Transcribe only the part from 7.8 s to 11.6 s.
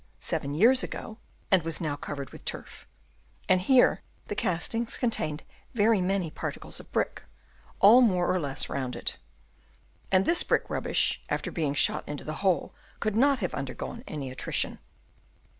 more or less rounded; and this brick rubbish, after